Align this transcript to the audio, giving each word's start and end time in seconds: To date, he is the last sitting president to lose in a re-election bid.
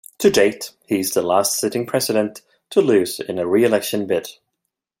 To 0.17 0.31
date, 0.31 0.71
he 0.87 0.99
is 0.99 1.13
the 1.13 1.21
last 1.21 1.59
sitting 1.59 1.85
president 1.85 2.41
to 2.71 2.81
lose 2.81 3.19
in 3.19 3.37
a 3.37 3.45
re-election 3.45 4.07
bid. 4.07 4.29